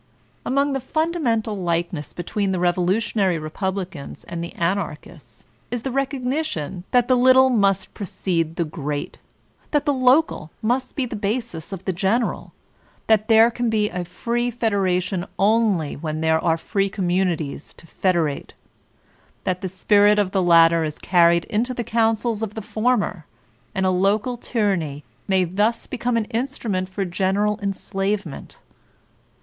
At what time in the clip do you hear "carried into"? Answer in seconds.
20.97-21.75